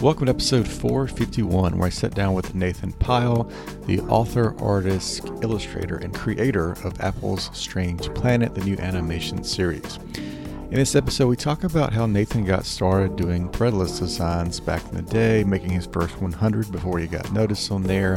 [0.00, 3.50] Welcome to episode 451, where I sat down with Nathan Pyle,
[3.84, 9.98] the author, artist, illustrator, and creator of Apple's Strange Planet, the new animation series.
[10.16, 14.94] In this episode, we talk about how Nathan got started doing threadless designs back in
[14.94, 18.16] the day, making his first 100 before he got noticed on there,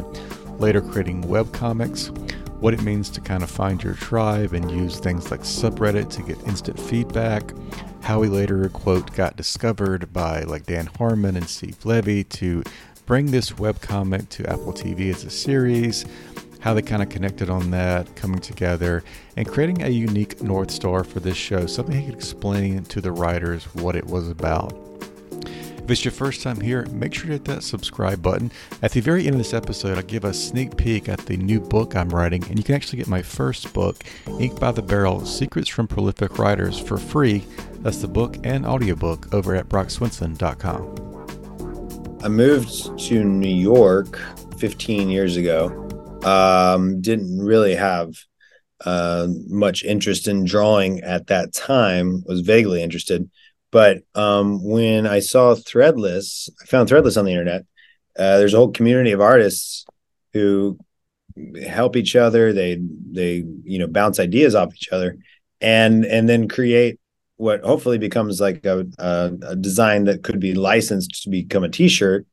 [0.60, 2.18] later creating webcomics,
[2.64, 6.24] what it means to kind of find your tribe and use things like subreddit to
[6.24, 7.52] get instant feedback,
[8.04, 12.64] how he later, quote, got discovered by like Dan Harmon and Steve Levy to
[13.06, 16.06] bring this webcomic to Apple TV as a series,
[16.62, 19.04] how they kind of connected on that, coming together,
[19.36, 23.12] and creating a unique North Star for this show, something he could explain to the
[23.12, 24.93] writers what it was about.
[25.84, 28.54] If it's your first time here, make sure to hit that subscribe button.
[28.82, 31.60] At the very end of this episode, I'll give a sneak peek at the new
[31.60, 34.02] book I'm writing, and you can actually get my first book,
[34.40, 37.44] Ink by the Barrel Secrets from Prolific Writers, for free.
[37.80, 42.20] That's the book and audiobook over at brockswinson.com.
[42.24, 44.22] I moved to New York
[44.60, 45.68] 15 years ago.
[46.24, 48.16] Um, didn't really have
[48.86, 52.24] uh, much interest in drawing at that time.
[52.26, 53.30] Was vaguely interested,
[53.74, 57.66] but um, when I saw Threadless, I found Threadless on the internet.
[58.18, 59.88] Uh, there's a whole community of artists
[60.32, 60.78] who
[61.68, 62.54] help each other.
[62.54, 62.80] They
[63.12, 65.18] they you know bounce ideas off each other,
[65.60, 67.00] and and then create
[67.38, 71.70] what hopefully becomes like a, a, a design that could be licensed to become a
[71.70, 72.28] T-shirt.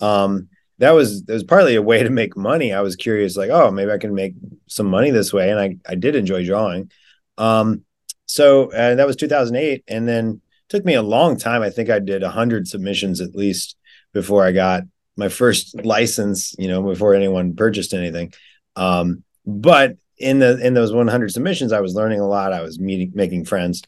[0.00, 2.74] Um, that was that was partly a way to make money.
[2.74, 4.34] I was curious, like, oh, maybe I can make
[4.66, 6.90] some money this way, and I I did enjoy drawing.
[7.38, 7.86] Um,
[8.26, 11.62] so uh, that was 2008, and then took me a long time.
[11.62, 13.76] I think I did a hundred submissions at least
[14.12, 14.82] before I got
[15.16, 16.54] my first license.
[16.58, 18.32] You know, before anyone purchased anything.
[18.74, 22.52] Um, but in the in those 100 submissions, I was learning a lot.
[22.52, 23.82] I was meeting, making friends,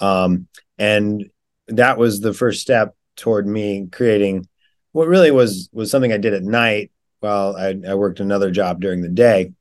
[0.00, 1.30] um, and
[1.68, 4.46] that was the first step toward me creating
[4.92, 6.90] what really was was something I did at night
[7.20, 9.52] while I, I worked another job during the day,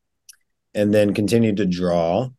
[0.74, 2.30] and then continued to draw.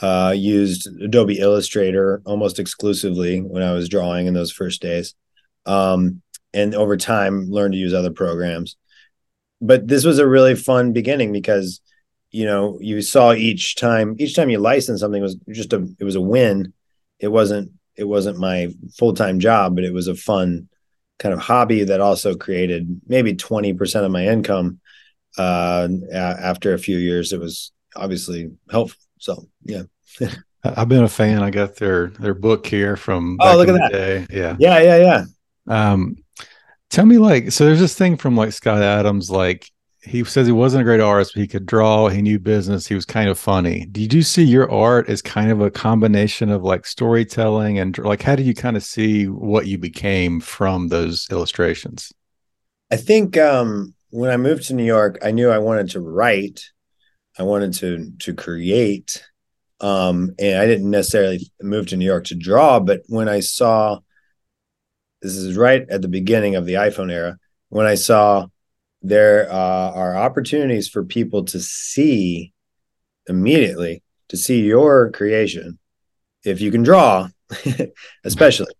[0.00, 5.14] Uh, used Adobe Illustrator almost exclusively when I was drawing in those first days,
[5.66, 6.22] um,
[6.54, 8.76] and over time learned to use other programs.
[9.60, 11.80] But this was a really fun beginning because
[12.30, 16.04] you know you saw each time each time you licensed something was just a it
[16.04, 16.72] was a win.
[17.18, 20.68] It wasn't it wasn't my full time job, but it was a fun
[21.18, 24.78] kind of hobby that also created maybe 20% of my income
[25.36, 29.82] uh, after a few years it was obviously helpful so yeah
[30.64, 31.42] I've been a fan.
[31.42, 33.92] I got their their book here from Oh, look at that.
[33.92, 34.26] day.
[34.30, 34.56] Yeah.
[34.58, 35.24] yeah yeah yeah
[35.68, 36.16] Um,
[36.90, 39.70] tell me, like, so there's this thing from like Scott Adams, like
[40.02, 42.94] he says he wasn't a great artist, but he could draw, he knew business, he
[42.94, 43.86] was kind of funny.
[43.86, 48.22] Did you see your art as kind of a combination of like storytelling and like
[48.22, 52.12] how do you kind of see what you became from those illustrations?
[52.90, 56.70] i think um, when i moved to new york i knew i wanted to write
[57.38, 59.24] i wanted to to create
[59.80, 63.98] um, and i didn't necessarily move to new york to draw but when i saw
[65.22, 67.38] this is right at the beginning of the iphone era
[67.68, 68.46] when i saw
[69.00, 72.52] there uh, are opportunities for people to see
[73.28, 75.78] immediately to see your creation
[76.44, 77.28] if you can draw
[78.24, 78.72] especially.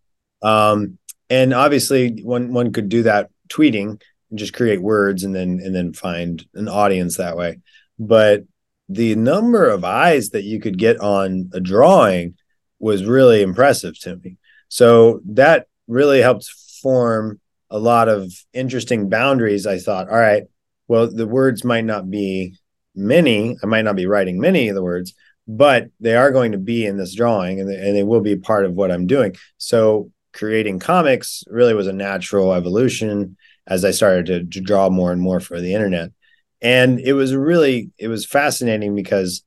[0.42, 0.98] Um,
[1.30, 5.74] and obviously one one could do that tweeting and just create words and then and
[5.74, 7.58] then find an audience that way
[7.98, 8.44] but
[8.88, 12.34] the number of eyes that you could get on a drawing
[12.78, 14.36] was really impressive to me.
[14.68, 16.48] So that really helped
[16.82, 20.44] form a lot of interesting boundaries i thought all right
[20.86, 22.56] well the words might not be
[22.94, 25.14] many i might not be writing many of the words
[25.46, 28.36] but they are going to be in this drawing and they, and they will be
[28.36, 29.34] part of what i'm doing.
[29.56, 33.36] So creating comics really was a natural evolution
[33.66, 36.10] as i started to, to draw more and more for the internet
[36.60, 39.42] and it was really it was fascinating because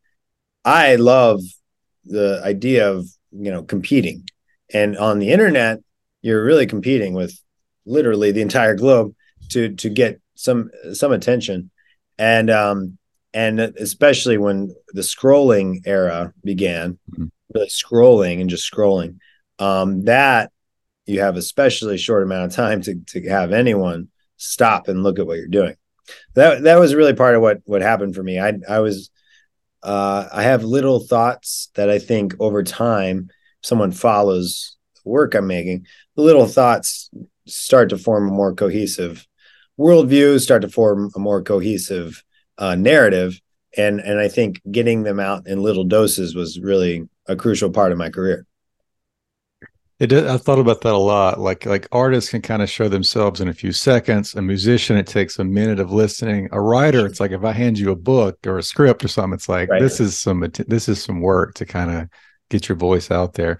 [0.65, 1.41] i love
[2.05, 4.27] the idea of you know competing.
[4.73, 5.79] And on the internet
[6.21, 7.37] you're really competing with
[7.85, 9.13] literally the entire globe
[9.49, 11.71] to to get some some attention.
[12.17, 12.97] And um
[13.33, 16.99] and especially when the scrolling era began
[17.53, 19.17] really scrolling and just scrolling
[19.59, 20.51] um that
[21.05, 25.27] you have especially short amount of time to to have anyone stop and look at
[25.27, 25.75] what you're doing.
[26.35, 28.39] That that was really part of what what happened for me.
[28.39, 29.09] I I was
[29.83, 33.29] uh, I have little thoughts that I think over time
[33.61, 35.87] someone follows the work I'm making.
[36.15, 37.09] The little thoughts
[37.47, 39.25] start to form a more cohesive
[39.79, 42.23] worldview, start to form a more cohesive
[42.57, 43.39] uh, narrative,
[43.75, 47.91] and and I think getting them out in little doses was really a crucial part
[47.91, 48.45] of my career.
[50.01, 51.39] It I thought about that a lot.
[51.39, 54.33] Like like artists can kind of show themselves in a few seconds.
[54.33, 56.49] A musician, it takes a minute of listening.
[56.51, 59.35] A writer, it's like if I hand you a book or a script or something,
[59.35, 59.79] it's like right.
[59.79, 62.09] this is some this is some work to kind of
[62.49, 63.59] get your voice out there.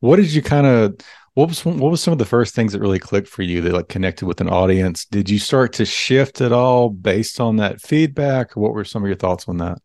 [0.00, 0.96] What did you kind of
[1.34, 3.74] what was what was some of the first things that really clicked for you that
[3.74, 5.04] like connected with an audience?
[5.04, 8.56] Did you start to shift at all based on that feedback?
[8.56, 9.76] What were some of your thoughts on that?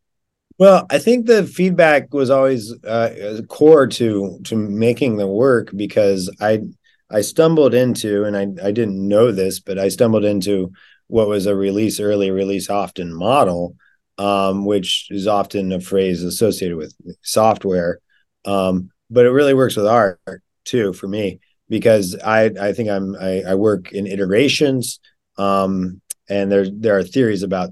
[0.60, 6.34] Well, I think the feedback was always uh, core to to making the work because
[6.42, 6.62] I
[7.10, 10.72] I stumbled into and I I didn't know this, but I stumbled into
[11.08, 13.76] what was a release early, release often model,
[14.18, 18.00] um, which is often a phrase associated with software,
[18.46, 20.20] um, but it really works with art
[20.66, 21.40] too for me
[21.70, 25.00] because I I think I'm I, I work in iterations,
[25.38, 27.70] um, and there there are theories about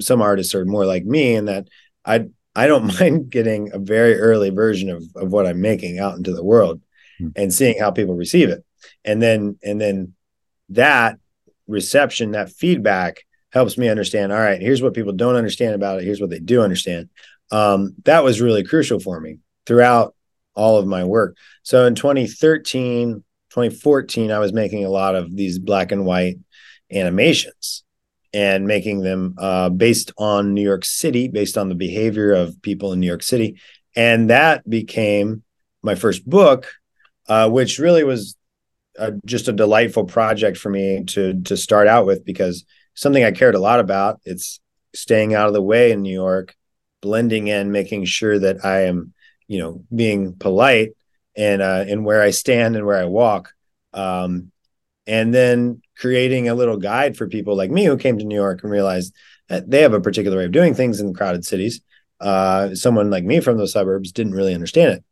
[0.00, 1.68] some artists are more like me in that
[2.06, 6.16] I I don't mind getting a very early version of of what I'm making out
[6.16, 6.80] into the world
[7.20, 7.32] mm.
[7.36, 8.64] and seeing how people receive it.
[9.04, 10.14] And then and then
[10.70, 11.18] that
[11.66, 16.04] reception, that feedback helps me understand, all right, here's what people don't understand about it,
[16.04, 17.08] here's what they do understand.
[17.50, 20.14] Um, that was really crucial for me throughout
[20.54, 21.36] all of my work.
[21.62, 26.38] So in 2013, 2014, I was making a lot of these black and white
[26.90, 27.84] animations
[28.36, 32.92] and making them uh, based on New York City, based on the behavior of people
[32.92, 33.58] in New York City.
[33.94, 35.42] And that became
[35.82, 36.70] my first book,
[37.30, 38.36] uh, which really was
[39.24, 43.54] just a delightful project for me to to start out with because something I cared
[43.54, 44.20] a lot about.
[44.24, 44.60] It's
[44.94, 46.54] staying out of the way in New York,
[47.00, 49.14] blending in, making sure that I am,
[49.48, 50.92] you know, being polite
[51.34, 53.54] and uh, and where I stand and where I walk.
[53.94, 54.52] Um,
[55.06, 58.62] and then creating a little guide for people like me who came to New York
[58.62, 59.14] and realized
[59.48, 61.80] that they have a particular way of doing things in crowded cities.
[62.20, 65.04] Uh, someone like me from the suburbs didn't really understand it.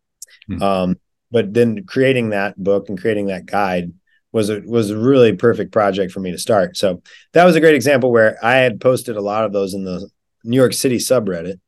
[0.50, 0.62] Mm-hmm.
[0.62, 0.96] Um,
[1.30, 3.92] but then creating that book and creating that guide
[4.32, 6.76] was a was a really perfect project for me to start.
[6.76, 7.02] So
[7.32, 10.08] that was a great example where I had posted a lot of those in the
[10.42, 11.60] New York City subreddit.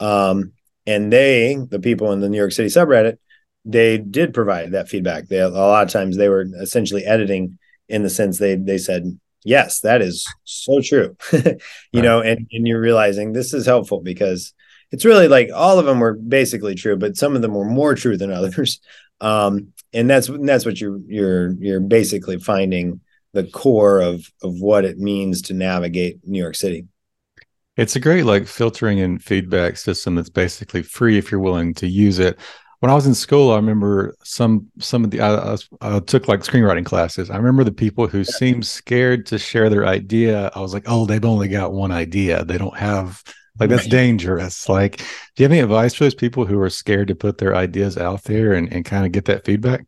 [0.00, 0.52] Um,
[0.86, 3.18] and they, the people in the New York City subreddit,
[3.64, 5.28] they did provide that feedback.
[5.28, 9.18] They a lot of times they were essentially editing in the sense they they said
[9.44, 11.16] yes that is so true.
[11.32, 12.02] You right.
[12.02, 14.52] know and and you're realizing this is helpful because
[14.90, 17.94] it's really like all of them were basically true but some of them were more
[17.94, 18.80] true than others.
[19.20, 23.00] Um and that's that's what you're you're you're basically finding
[23.32, 26.86] the core of of what it means to navigate New York City.
[27.76, 31.88] It's a great like filtering and feedback system that's basically free if you're willing to
[31.88, 32.38] use it
[32.84, 36.40] when I was in school, I remember some some of the I, I, took like
[36.40, 37.30] screenwriting classes.
[37.30, 40.50] I remember the people who seemed scared to share their idea.
[40.54, 42.44] I was like, oh, they've only got one idea.
[42.44, 43.22] They don't have
[43.58, 44.68] like that's dangerous.
[44.68, 45.04] Like, do
[45.38, 48.24] you have any advice for those people who are scared to put their ideas out
[48.24, 49.86] there and, and kind of get that feedback?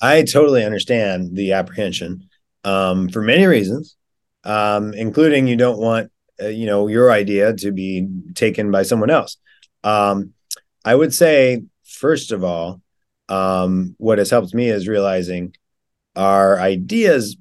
[0.00, 2.28] I totally understand the apprehension
[2.64, 3.94] um, for many reasons,
[4.42, 6.10] um, including you don't want
[6.42, 9.36] uh, you know your idea to be taken by someone else.
[9.84, 10.32] Um,
[10.84, 11.62] I would say
[12.02, 12.82] first of all,
[13.28, 15.54] um, what has helped me is realizing
[16.16, 17.36] our ideas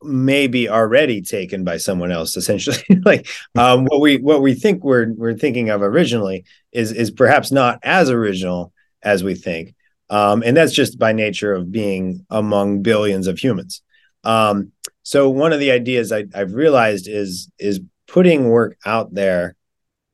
[0.00, 2.78] may be already taken by someone else essentially.
[3.04, 3.26] Like
[3.56, 7.80] um, what we what we think we're we're thinking of originally is is perhaps not
[7.82, 9.74] as original as we think.
[10.08, 13.82] Um, and that's just by nature of being among billions of humans.
[14.22, 19.56] Um, so one of the ideas I, i've realized is is putting work out there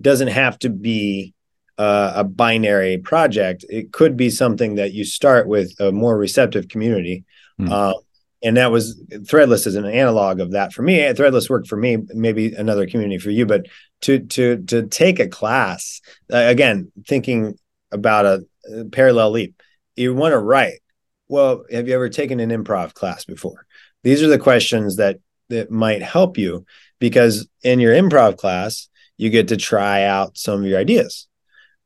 [0.01, 1.35] doesn't have to be
[1.81, 3.65] uh, a binary project.
[3.71, 7.25] It could be something that you start with a more receptive community.
[7.59, 7.71] Mm.
[7.71, 7.95] Uh,
[8.43, 10.99] and that was Threadless is an analog of that for me.
[10.99, 13.65] Threadless worked for me, maybe another community for you, but
[14.03, 17.59] to to to take a class uh, again, thinking
[17.91, 19.63] about a, a parallel leap,
[19.97, 20.81] you want to write.
[21.29, 23.67] Well, have you ever taken an improv class before?
[24.03, 25.19] These are the questions that
[25.49, 26.67] that might help you
[26.99, 31.27] because in your improv class, you get to try out some of your ideas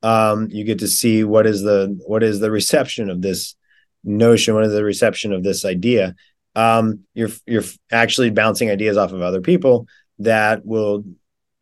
[0.04, 3.56] um, you get to see what is the what is the reception of this
[4.04, 6.14] notion what is the reception of this idea
[6.54, 9.87] um, you're you're actually bouncing ideas off of other people
[10.18, 11.04] that will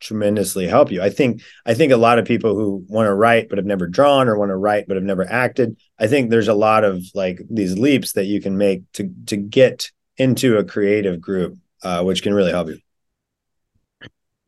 [0.03, 1.01] tremendously help you.
[1.01, 3.87] I think I think a lot of people who want to write but have never
[3.87, 7.03] drawn or want to write but have never acted, I think there's a lot of
[7.15, 12.03] like these leaps that you can make to to get into a creative group, uh,
[12.03, 12.79] which can really help you.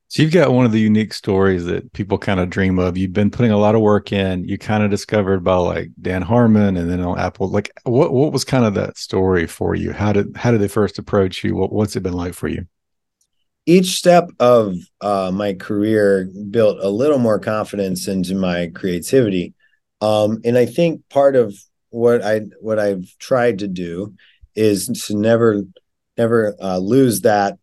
[0.08, 2.96] So you've got one of the unique stories that people kind of dream of.
[2.96, 4.48] You've been putting a lot of work in.
[4.48, 7.50] You kind of discovered by like Dan Harmon and then on Apple.
[7.50, 9.92] Like what what was kind of that story for you?
[9.92, 11.56] How did how did they first approach you?
[11.56, 12.68] What, what's it been like for you?
[13.66, 19.56] Each step of uh, my career built a little more confidence into my creativity,
[20.02, 21.56] um, and I think part of
[21.90, 24.14] what I what I've tried to do
[24.56, 25.64] is to never
[26.16, 27.58] never uh, lose that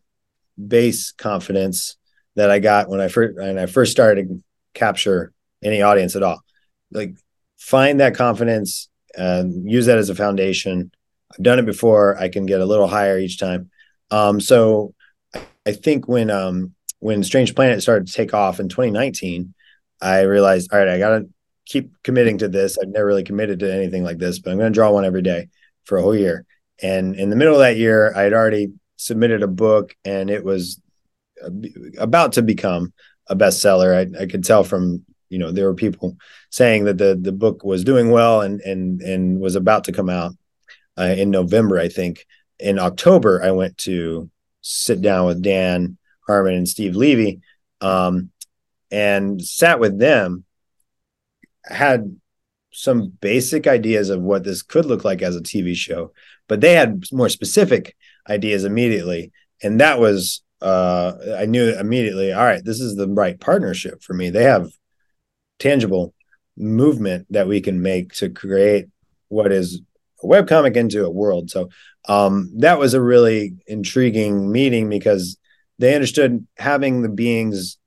[0.59, 1.97] base confidence
[2.37, 4.43] that I got when I first when I first started to
[4.75, 6.43] capture any audience at all.
[6.91, 7.15] Like
[7.59, 10.91] find that confidence and use that as a foundation.
[11.33, 12.19] I've done it before.
[12.19, 13.71] I can get a little higher each time.
[14.11, 14.95] Um, so
[15.67, 19.55] I think when um, when Strange Planet started to take off in 2019,
[20.01, 21.29] I realized, all right, I gotta
[21.65, 22.77] keep committing to this.
[22.79, 25.49] I've never really committed to anything like this, but I'm gonna draw one every day
[25.85, 26.45] for a whole year.
[26.83, 30.45] And in the middle of that year, I had already submitted a book and it
[30.45, 30.81] was
[31.99, 32.93] about to become
[33.29, 33.95] a bestseller.
[33.95, 36.17] I, I could tell from you know there were people
[36.51, 40.11] saying that the the book was doing well and and and was about to come
[40.11, 40.33] out
[40.99, 41.79] uh, in November.
[41.79, 42.27] I think
[42.59, 44.31] in October I went to
[44.61, 45.97] sit down with Dan
[46.27, 47.41] Harmon and Steve Levy
[47.81, 48.31] um,
[48.91, 50.45] and sat with them.
[51.65, 52.17] Had
[52.73, 56.13] some basic ideas of what this could look like as a TV show,
[56.49, 57.97] but they had more specific
[58.29, 59.31] ideas immediately,
[59.63, 64.15] and that was uh, I knew immediately, all right, this is the right partnership for
[64.15, 64.31] me.
[64.31, 64.71] They have
[65.59, 66.15] tangible
[66.57, 68.87] movement that we can make to create
[69.29, 69.81] what is
[70.23, 71.51] a webcomic into a world.
[71.51, 71.71] So
[72.09, 75.37] um, that was a really intriguing meeting because
[75.79, 77.79] they understood having the beings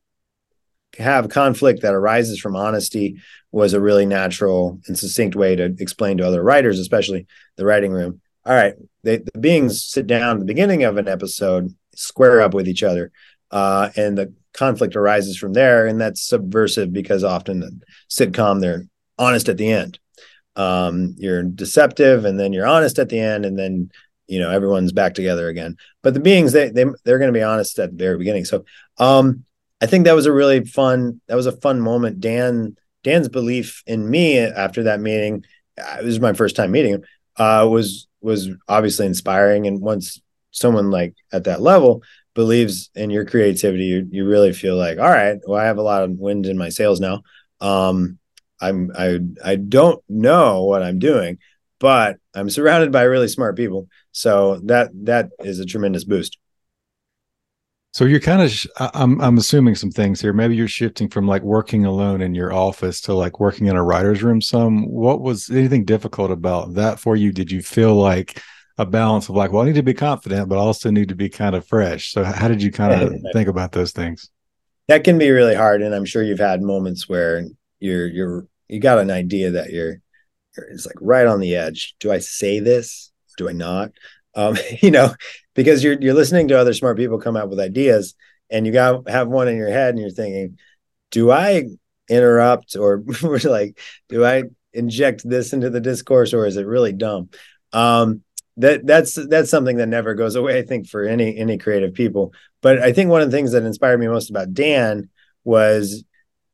[0.97, 3.17] have conflict that arises from honesty
[3.51, 7.27] was a really natural and succinct way to explain to other writers, especially
[7.57, 8.21] the writing room.
[8.45, 12.53] All right, they, the beings sit down at the beginning of an episode square up
[12.53, 13.11] with each other.
[13.51, 15.85] Uh, and the conflict arises from there.
[15.85, 18.85] And that's subversive because often the sitcom, they're
[19.17, 19.99] honest at the end.
[20.55, 23.45] Um, you're deceptive and then you're honest at the end.
[23.45, 23.91] And then,
[24.27, 25.77] you know, everyone's back together again.
[26.01, 28.45] But the beings, they, they, they're going to be honest at the very beginning.
[28.45, 28.65] So
[28.97, 29.43] um,
[29.81, 32.21] I think that was a really fun, that was a fun moment.
[32.21, 35.45] Dan, Dan's belief in me after that meeting,
[35.77, 37.03] uh, it was my first time meeting him,
[37.37, 39.67] uh, was, was obviously inspiring.
[39.67, 40.21] And once
[40.55, 42.01] someone like at that level
[42.33, 45.83] believes in your creativity, you, you really feel like, all right, well, I have a
[45.83, 47.21] lot of wind in my sails now.
[47.61, 48.19] Um,
[48.59, 51.39] I'm I I don't know what I'm doing,
[51.79, 53.87] but I'm surrounded by really smart people.
[54.11, 56.37] So that that is a tremendous boost.
[57.91, 60.33] So you're kind of sh- I'm I'm assuming some things here.
[60.33, 63.83] Maybe you're shifting from like working alone in your office to like working in a
[63.83, 64.85] writer's room some.
[64.89, 67.31] What was anything difficult about that for you?
[67.31, 68.41] Did you feel like
[68.77, 71.15] a balance of like, well, I need to be confident, but I also need to
[71.15, 72.11] be kind of fresh.
[72.11, 74.29] So how did you kind of think about those things?
[74.87, 75.81] That can be really hard.
[75.81, 77.45] And I'm sure you've had moments where
[77.79, 80.01] you're, you're, you got an idea that you're,
[80.69, 81.95] it's like right on the edge.
[81.99, 83.11] Do I say this?
[83.37, 83.91] Do I not?
[84.35, 85.15] Um, you know,
[85.53, 88.13] because you're, you're listening to other smart people come out with ideas
[88.49, 90.57] and you got have one in your head and you're thinking,
[91.11, 91.65] do I
[92.09, 93.03] interrupt or
[93.43, 93.79] like,
[94.09, 97.29] do I inject this into the discourse or is it really dumb?
[97.73, 98.21] Um,
[98.57, 102.33] that that's that's something that never goes away i think for any any creative people.
[102.61, 105.09] But i think one of the things that inspired me most about dan
[105.43, 106.03] was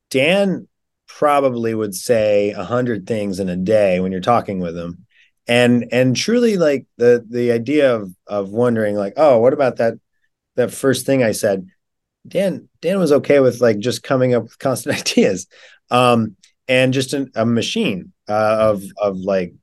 [0.10, 0.67] dan
[1.08, 5.05] probably would say a hundred things in a day when you're talking with him.
[5.48, 9.96] And and truly like the the idea of of wondering like oh what about that
[10.55, 11.67] that first thing i said?
[12.27, 15.48] Dan dan was okay with like just coming up with constant ideas
[15.89, 16.36] um
[16.67, 19.53] and just an, a machine uh, of of like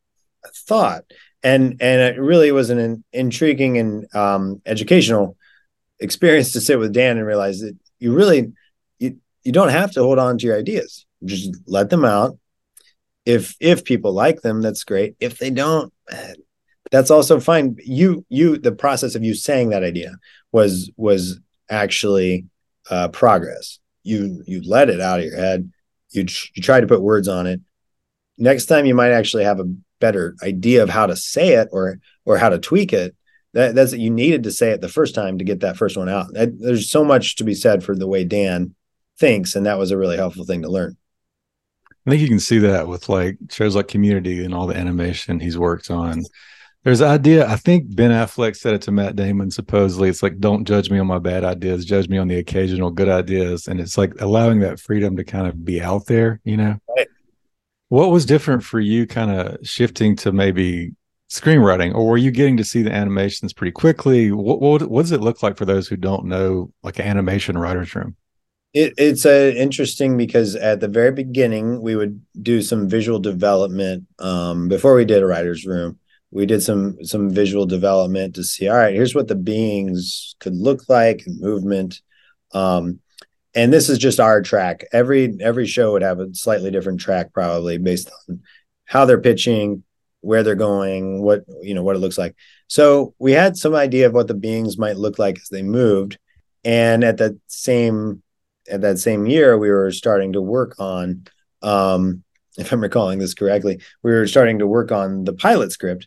[0.66, 1.04] thought
[1.42, 5.37] and and it really was an intriguing and um, educational
[6.00, 8.52] experience to sit with Dan and realize that you really
[8.99, 11.07] you you don't have to hold on to your ideas.
[11.25, 12.38] Just let them out.
[13.25, 15.16] If if people like them, that's great.
[15.21, 15.92] If they don't,
[16.90, 17.76] that's also fine.
[17.85, 20.16] You you the process of you saying that idea
[20.52, 22.47] was was actually
[22.90, 23.78] uh, progress.
[24.02, 25.71] You you let it out of your head.
[26.11, 27.61] You you try to put words on it.
[28.38, 31.99] Next time, you might actually have a better idea of how to say it or
[32.25, 33.14] or how to tweak it
[33.55, 36.09] that that's you needed to say it the first time to get that first one
[36.09, 38.75] out that, there's so much to be said for the way dan
[39.19, 40.97] thinks and that was a really helpful thing to learn
[42.07, 45.40] i think you can see that with like shows like community and all the animation
[45.40, 46.23] he's worked on
[46.85, 47.47] There's an idea.
[47.47, 49.50] I think Ben Affleck said it to Matt Damon.
[49.50, 51.85] Supposedly, it's like, "Don't judge me on my bad ideas.
[51.85, 55.49] Judge me on the occasional good ideas." And it's like allowing that freedom to kind
[55.49, 56.40] of be out there.
[56.45, 57.09] You know, Right.
[57.88, 59.07] What was different for you?
[59.07, 60.95] Kind of shifting to maybe
[61.30, 64.33] screenwriting, or were you getting to see the animations pretty quickly?
[64.33, 67.57] What what, what does it look like for those who don't know, like an animation
[67.57, 68.16] writer's room?
[68.75, 74.04] It, it's uh, interesting because at the very beginning we would do some visual development
[74.18, 75.99] um, before we did a writer's room.
[76.30, 78.68] We did some some visual development to see.
[78.68, 82.02] All right, here's what the beings could look like and movement.
[82.52, 83.00] Um,
[83.55, 84.85] and this is just our track.
[84.93, 88.43] Every every show would have a slightly different track, probably based on
[88.85, 89.85] how they're pitching,
[90.21, 92.35] where they're going, what you know, what it looks like.
[92.67, 96.19] So we had some idea of what the beings might look like as they moved,
[96.64, 98.23] and at that same
[98.71, 101.25] at that same year, we were starting to work on,
[101.62, 102.23] um,
[102.59, 106.07] if I'm recalling this correctly, we were starting to work on the pilot script.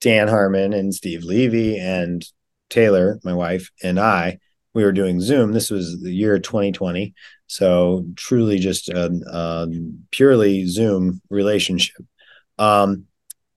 [0.00, 2.24] Dan Harmon and Steve Levy and
[2.70, 4.38] Taylor, my wife, and I,
[4.74, 5.52] we were doing Zoom.
[5.52, 7.14] This was the year 2020.
[7.46, 9.68] So truly just a, a
[10.10, 12.04] purely Zoom relationship.
[12.58, 13.06] Um,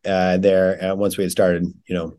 [0.05, 2.17] uh, there, uh, once we had started, you know,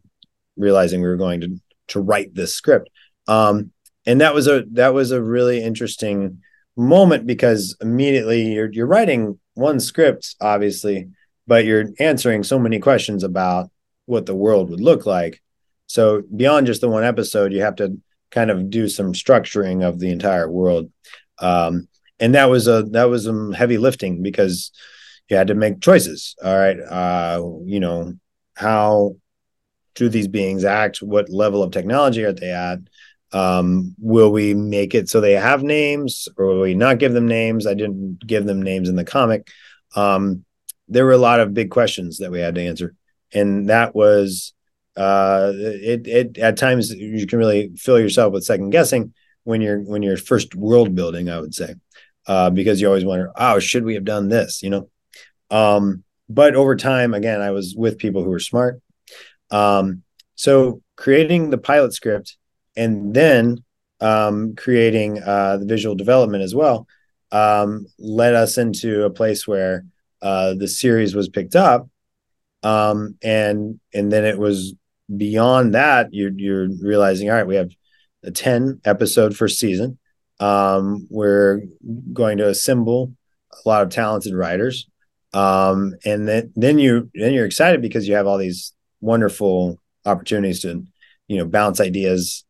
[0.56, 2.88] realizing we were going to to write this script.
[3.28, 3.72] Um,
[4.06, 6.42] and that was a that was a really interesting
[6.76, 11.08] moment because immediately you're you're writing one script obviously
[11.46, 13.70] but you're answering so many questions about
[14.06, 15.40] what the world would look like
[15.86, 17.96] so beyond just the one episode you have to
[18.34, 20.90] kind of do some structuring of the entire world.
[21.38, 21.88] Um,
[22.18, 24.72] and that was a that was some heavy lifting because
[25.28, 26.34] you had to make choices.
[26.44, 28.14] All right uh, you know
[28.56, 29.16] how
[29.94, 31.02] do these beings act?
[31.02, 32.80] What level of technology are they at?
[33.32, 37.26] Um, will we make it so they have names or will we not give them
[37.26, 37.66] names?
[37.66, 39.48] I didn't give them names in the comic.
[39.96, 40.44] Um,
[40.88, 42.94] there were a lot of big questions that we had to answer.
[43.32, 44.52] And that was
[44.96, 49.12] uh, it, it at times you can really fill yourself with second guessing
[49.44, 51.74] when you're when you're first world building i would say
[52.26, 54.62] uh, because you always wonder oh should we have done this?
[54.62, 54.88] You know?
[55.50, 58.80] Um, but over time again i was with people who were smart.
[59.50, 60.02] Um,
[60.36, 62.36] so creating the pilot script
[62.76, 63.62] and then
[64.00, 66.86] um, creating uh, the visual development as well
[67.32, 69.84] um, led us into a place where
[70.22, 71.88] uh, the series was picked up,
[72.62, 74.74] um, and and then it was
[75.14, 76.08] beyond that.
[76.12, 77.70] You're you're realizing, all right, we have
[78.22, 79.98] a ten episode first season.
[80.40, 81.62] Um, we're
[82.12, 83.14] going to assemble
[83.52, 84.88] a lot of talented writers,
[85.32, 90.62] um, and then then you then you're excited because you have all these wonderful opportunities
[90.62, 90.84] to
[91.28, 92.44] you know bounce ideas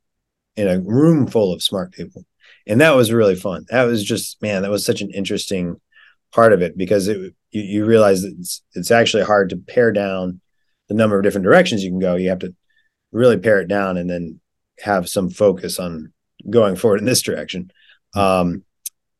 [0.56, 2.24] in a room full of smart people
[2.66, 5.80] and that was really fun that was just man that was such an interesting
[6.32, 9.92] part of it because it you, you realize that it's, it's actually hard to pare
[9.92, 10.40] down
[10.88, 12.54] the number of different directions you can go you have to
[13.14, 14.40] really pare it down and then
[14.80, 16.12] have some focus on
[16.50, 17.70] going forward in this direction.
[18.14, 18.64] Um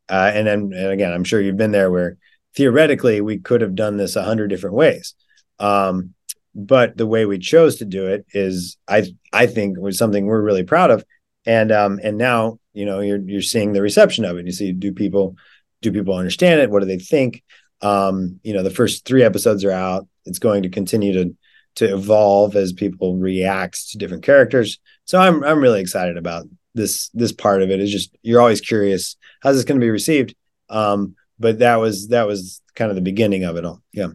[0.07, 2.19] uh, and then and again i'm sure you've been there where
[2.55, 5.15] theoretically we could have done this a hundred different ways.
[5.59, 6.13] Um
[6.55, 10.43] but the way we chose to do it is i i think was something we're
[10.43, 11.05] really proud of.
[11.47, 14.47] And um and now you know you're you're seeing the reception of it.
[14.47, 15.37] You see do people
[15.81, 16.71] do people understand it?
[16.71, 17.43] What do they think?
[17.81, 20.07] Um you know the first three episodes are out.
[20.27, 21.37] It's going to continue to
[21.77, 27.09] to evolve as people react to different characters so i'm i'm really excited about this
[27.15, 30.35] this part of it is just you're always curious how's this going to be received
[30.71, 34.09] um but that was that was kind of the beginning of it all yeah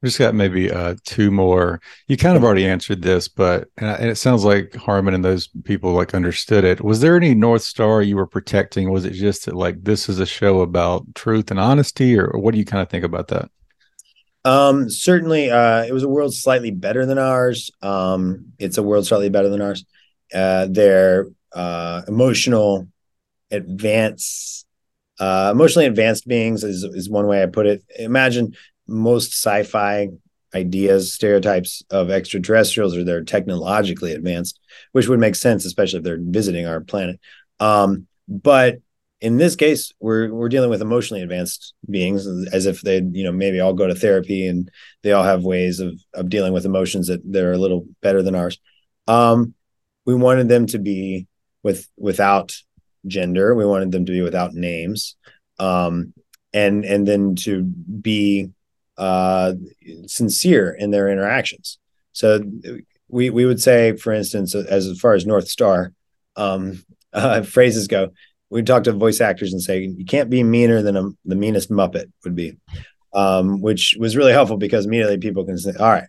[0.00, 1.80] We just got maybe uh, two more.
[2.06, 5.92] You kind of already answered this, but and, it sounds like Harmon and those people
[5.92, 6.80] like understood it.
[6.84, 8.90] Was there any North Star you were protecting?
[8.90, 12.52] Was it just that like this is a show about truth and honesty, or what
[12.52, 13.50] do you kind of think about that?
[14.44, 17.70] Um, certainly, uh, it was a world slightly better than ours.
[17.82, 19.84] Um, it's a world slightly better than ours.
[20.32, 22.88] Uh, their uh, emotional
[23.50, 24.64] advance,
[25.18, 27.82] uh, emotionally advanced beings is is one way I put it.
[27.98, 28.54] Imagine
[28.86, 30.08] most sci-fi
[30.54, 34.58] ideas, stereotypes of extraterrestrials are they're technologically advanced,
[34.92, 37.20] which would make sense, especially if they're visiting our planet.
[37.60, 38.78] Um, but
[39.20, 43.32] in this case, we're we're dealing with emotionally advanced beings, as if they, you know,
[43.32, 44.70] maybe all go to therapy and
[45.02, 48.34] they all have ways of of dealing with emotions that they're a little better than
[48.34, 48.58] ours.
[49.06, 49.54] Um,
[50.04, 51.26] we wanted them to be
[51.62, 52.56] with without
[53.06, 53.54] gender.
[53.54, 55.16] We wanted them to be without names,
[55.58, 56.14] um,
[56.52, 58.50] and and then to be
[58.96, 59.54] uh,
[60.06, 61.78] sincere in their interactions.
[62.12, 62.40] So
[63.08, 65.92] we we would say, for instance, as, far as North Star
[66.36, 68.10] um, uh, phrases go,
[68.50, 71.70] we talk to voice actors and say you can't be meaner than a, the meanest
[71.70, 72.56] Muppet would be,
[73.12, 76.08] um, which was really helpful because immediately people can say, all right,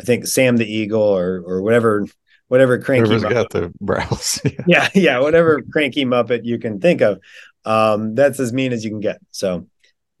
[0.00, 2.06] I think Sam the Eagle or or whatever
[2.48, 4.40] whatever cranky Whoever's Muppet, got the brows.
[4.44, 4.64] Yeah.
[4.66, 7.20] yeah yeah whatever cranky Muppet you can think of.
[7.64, 9.18] Um, that's as mean as you can get.
[9.30, 9.66] So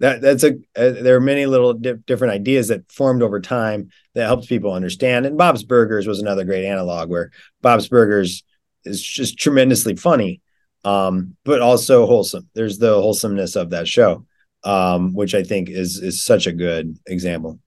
[0.00, 3.90] that that's a uh, there are many little di- different ideas that formed over time
[4.14, 5.26] that helped people understand.
[5.26, 7.30] And Bob's Burgers was another great analog where
[7.62, 8.42] Bob's Burgers
[8.84, 10.40] is just tremendously funny,
[10.84, 12.48] um, but also wholesome.
[12.54, 14.26] There's the wholesomeness of that show,
[14.64, 17.58] um, which I think is is such a good example.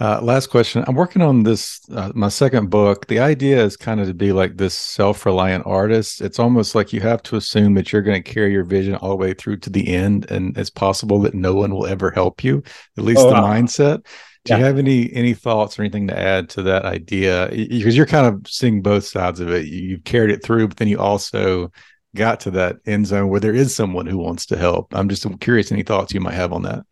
[0.00, 0.82] Uh, last question.
[0.88, 3.06] I'm working on this, uh, my second book.
[3.06, 6.20] The idea is kind of to be like this self reliant artist.
[6.20, 9.10] It's almost like you have to assume that you're going to carry your vision all
[9.10, 12.42] the way through to the end, and it's possible that no one will ever help
[12.42, 12.64] you,
[12.98, 13.54] at least Oh, the wow.
[13.54, 14.04] mindset.
[14.44, 17.48] Do you have any any thoughts or anything to add to that idea?
[17.50, 19.66] Because you're kind of seeing both sides of it.
[19.66, 21.72] You, you've carried it through, but then you also
[22.14, 24.94] got to that end zone where there is someone who wants to help.
[24.94, 26.84] I'm just curious any thoughts you might have on that.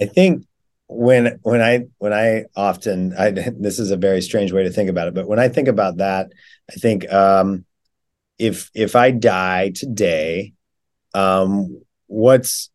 [0.00, 0.44] I think
[0.88, 4.90] when when I when I often I this is a very strange way to think
[4.90, 6.32] about it, but when I think about that,
[6.70, 7.64] I think um
[8.38, 10.52] if if I die today,
[11.14, 12.70] um what's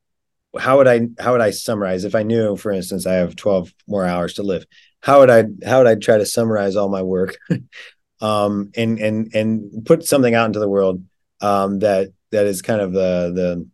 [0.57, 3.73] how would I how would I summarize if I knew, for instance, I have 12
[3.87, 4.65] more hours to live,
[5.01, 7.37] how would I how would I try to summarize all my work
[8.21, 11.03] um and and and put something out into the world
[11.41, 13.67] um that that is kind of the the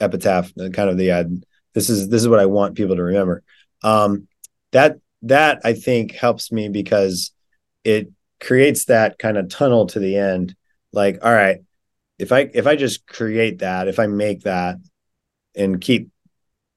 [0.00, 1.24] epitaph, kind of the uh,
[1.74, 3.42] this is this is what I want people to remember.
[3.82, 4.28] Um,
[4.72, 7.32] that that I think helps me because
[7.84, 8.08] it
[8.40, 10.54] creates that kind of tunnel to the end.
[10.92, 11.58] Like, all right,
[12.18, 14.76] if I if I just create that, if I make that
[15.54, 16.10] and keep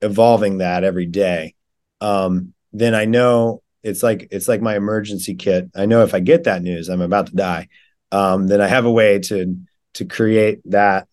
[0.02, 1.56] evolving that every day,
[2.00, 5.70] um, then I know it's like it's like my emergency kit.
[5.76, 7.68] I know if I get that news, I'm about to die.
[8.12, 9.58] Um, then I have a way to
[9.96, 11.08] to create that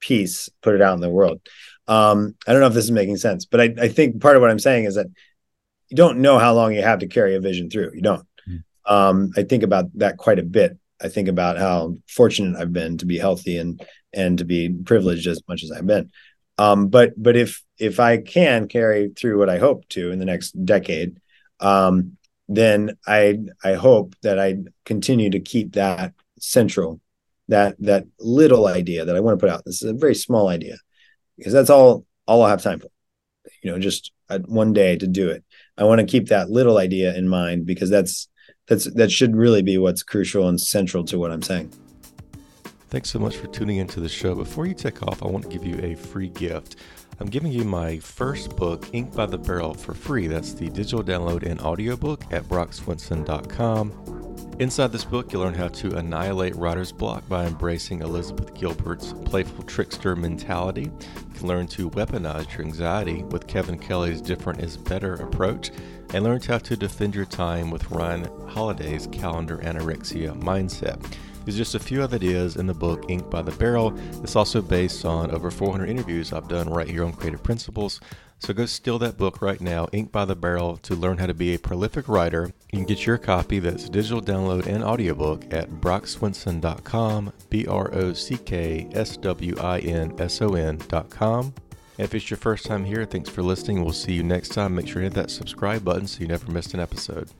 [0.00, 1.40] piece, put it out in the world.
[1.86, 4.42] Um, I don't know if this is making sense, but I, I think part of
[4.42, 5.06] what I'm saying is that
[5.88, 7.92] you don't know how long you have to carry a vision through.
[7.94, 8.26] You don't.
[8.84, 10.78] Um, I think about that quite a bit.
[11.00, 13.80] I think about how fortunate I've been to be healthy and
[14.12, 16.10] and to be privileged as much as I've been.
[16.58, 20.24] Um, but but if if I can carry through what I hope to in the
[20.24, 21.20] next decade,
[21.60, 22.16] um,
[22.48, 27.00] then I I hope that I continue to keep that central,
[27.48, 29.64] that that little idea that I want to put out.
[29.64, 30.76] This is a very small idea
[31.36, 32.88] because that's all all I'll have time for.
[33.62, 35.44] You know, just uh, one day to do it.
[35.76, 38.28] I want to keep that little idea in mind because that's
[38.66, 41.72] that's that should really be what's crucial and central to what I'm saying.
[42.90, 44.34] Thanks so much for tuning into the show.
[44.34, 46.76] Before you take off, I want to give you a free gift.
[47.20, 50.26] I'm giving you my first book, Ink by the Barrel, for free.
[50.26, 54.56] That's the digital download and audiobook at brockswinson.com.
[54.58, 59.64] Inside this book, you'll learn how to annihilate writer's block by embracing Elizabeth Gilbert's playful
[59.64, 60.84] trickster mentality.
[60.84, 65.70] You can learn to weaponize your anxiety with Kevin Kelly's different is better approach,
[66.14, 70.98] and learn how to defend your time with Ryan Holiday's calendar anorexia mindset.
[71.48, 73.98] There's just a few other ideas in the book Ink by the Barrel.
[74.22, 78.02] It's also based on over 400 interviews I've done right here on Creative Principles.
[78.38, 81.32] So go steal that book right now, Ink by the Barrel, to learn how to
[81.32, 82.52] be a prolific writer.
[82.70, 88.12] You can get your copy that's digital download and audiobook at brockswinson.com, B R O
[88.12, 91.54] C K S W I N S O N.com.
[91.96, 93.82] If it's your first time here, thanks for listening.
[93.82, 94.74] We'll see you next time.
[94.74, 97.30] Make sure to hit that subscribe button so you never miss an episode.